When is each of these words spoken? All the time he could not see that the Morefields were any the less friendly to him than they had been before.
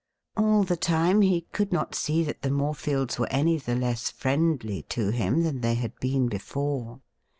All 0.35 0.63
the 0.63 0.77
time 0.77 1.21
he 1.21 1.41
could 1.51 1.71
not 1.71 1.93
see 1.93 2.23
that 2.23 2.41
the 2.41 2.49
Morefields 2.49 3.19
were 3.19 3.29
any 3.31 3.57
the 3.59 3.75
less 3.75 4.09
friendly 4.09 4.81
to 4.89 5.11
him 5.11 5.43
than 5.43 5.61
they 5.61 5.75
had 5.75 5.93
been 5.99 6.27
before. 6.27 7.01